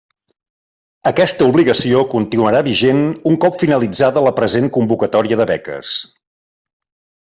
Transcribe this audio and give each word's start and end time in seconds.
Aquesta 1.11 1.49
obligació 1.51 2.01
continuarà 2.15 2.63
vigent 2.69 3.05
un 3.33 3.39
cop 3.45 3.63
finalitzada 3.67 4.27
la 4.31 4.35
present 4.43 4.75
convocatòria 4.81 5.43
de 5.45 5.51
beques. 5.57 5.97